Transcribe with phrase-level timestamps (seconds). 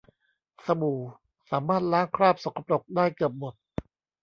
[0.65, 0.99] สบู่
[1.49, 3.53] สามารถล้างคราบสกปรกได้เกือบหมด